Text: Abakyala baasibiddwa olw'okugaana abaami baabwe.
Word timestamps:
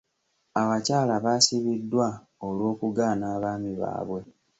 Abakyala 0.61 1.15
baasibiddwa 1.25 2.07
olw'okugaana 2.47 3.25
abaami 3.35 3.71
baabwe. 3.81 4.21